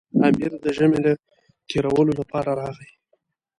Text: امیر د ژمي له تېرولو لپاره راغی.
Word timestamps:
امیر 0.27 0.51
د 0.63 0.65
ژمي 0.77 0.99
له 1.05 1.11
تېرولو 1.69 2.13
لپاره 2.19 2.51
راغی. 2.59 2.89